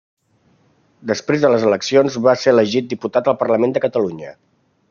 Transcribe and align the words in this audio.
Després 1.11 1.43
de 1.43 1.51
les 1.55 1.67
eleccions, 1.71 2.19
va 2.29 2.35
ser 2.45 2.57
elegit 2.57 2.91
diputat 2.95 3.33
al 3.33 3.41
Parlament 3.45 3.77
de 3.77 3.85
Catalunya. 3.89 4.35